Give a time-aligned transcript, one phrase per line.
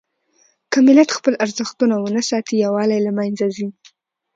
[0.71, 3.67] که ملت خپل ارزښتونه ونه ساتي، يووالی له منځه ځي.